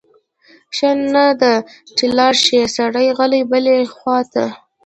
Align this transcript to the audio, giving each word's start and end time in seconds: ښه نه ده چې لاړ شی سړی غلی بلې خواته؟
ښه 0.75 0.91
نه 1.13 1.27
ده 1.41 1.53
چې 1.95 2.05
لاړ 2.17 2.33
شی 2.45 2.59
سړی 2.77 3.07
غلی 3.17 3.41
بلې 3.51 3.77
خواته؟ 3.95 4.45